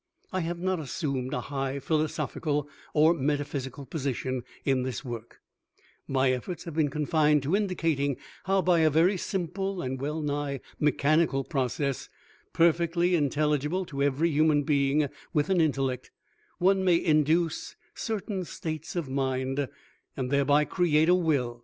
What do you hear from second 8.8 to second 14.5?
very simple and well nigh mechanical process, perfectly intelligible to every